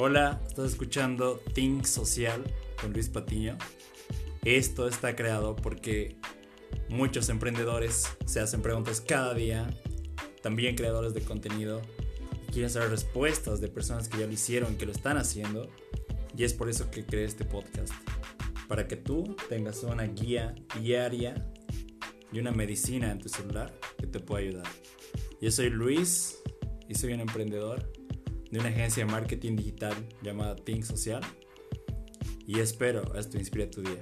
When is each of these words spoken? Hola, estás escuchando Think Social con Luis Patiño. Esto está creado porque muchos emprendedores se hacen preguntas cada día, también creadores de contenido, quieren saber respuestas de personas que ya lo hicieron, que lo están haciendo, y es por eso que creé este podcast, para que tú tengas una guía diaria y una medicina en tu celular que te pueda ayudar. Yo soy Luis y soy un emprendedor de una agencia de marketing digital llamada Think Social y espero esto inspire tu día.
Hola, 0.00 0.40
estás 0.46 0.70
escuchando 0.70 1.42
Think 1.54 1.84
Social 1.84 2.44
con 2.80 2.92
Luis 2.92 3.08
Patiño. 3.08 3.58
Esto 4.44 4.86
está 4.86 5.16
creado 5.16 5.56
porque 5.56 6.14
muchos 6.88 7.28
emprendedores 7.30 8.06
se 8.24 8.38
hacen 8.38 8.62
preguntas 8.62 9.00
cada 9.00 9.34
día, 9.34 9.68
también 10.40 10.76
creadores 10.76 11.14
de 11.14 11.22
contenido, 11.22 11.82
quieren 12.52 12.70
saber 12.70 12.90
respuestas 12.90 13.60
de 13.60 13.66
personas 13.66 14.08
que 14.08 14.18
ya 14.18 14.26
lo 14.26 14.32
hicieron, 14.32 14.76
que 14.76 14.86
lo 14.86 14.92
están 14.92 15.16
haciendo, 15.16 15.68
y 16.36 16.44
es 16.44 16.54
por 16.54 16.68
eso 16.70 16.92
que 16.92 17.04
creé 17.04 17.24
este 17.24 17.44
podcast, 17.44 17.92
para 18.68 18.86
que 18.86 18.94
tú 18.94 19.34
tengas 19.48 19.82
una 19.82 20.04
guía 20.04 20.54
diaria 20.80 21.50
y 22.30 22.38
una 22.38 22.52
medicina 22.52 23.10
en 23.10 23.18
tu 23.18 23.28
celular 23.28 23.76
que 23.98 24.06
te 24.06 24.20
pueda 24.20 24.44
ayudar. 24.44 24.66
Yo 25.40 25.50
soy 25.50 25.70
Luis 25.70 26.38
y 26.88 26.94
soy 26.94 27.14
un 27.14 27.20
emprendedor 27.20 27.90
de 28.50 28.58
una 28.58 28.68
agencia 28.68 29.04
de 29.04 29.10
marketing 29.10 29.56
digital 29.56 29.94
llamada 30.22 30.56
Think 30.56 30.84
Social 30.84 31.22
y 32.46 32.60
espero 32.60 33.14
esto 33.14 33.38
inspire 33.38 33.66
tu 33.66 33.82
día. 33.82 34.00